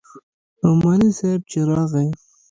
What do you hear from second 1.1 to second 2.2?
صاحب چې راغى.